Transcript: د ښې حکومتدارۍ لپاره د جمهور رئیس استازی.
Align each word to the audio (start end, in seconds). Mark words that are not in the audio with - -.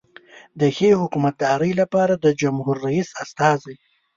د 0.59 0.61
ښې 0.75 0.89
حکومتدارۍ 1.01 1.71
لپاره 1.81 2.13
د 2.17 2.25
جمهور 2.41 2.75
رئیس 2.87 3.09
استازی. 3.23 3.75